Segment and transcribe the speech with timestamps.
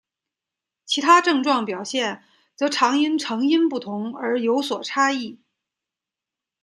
[0.83, 2.23] 其他症状表现
[2.55, 5.39] 则常因成因不同而有所差异。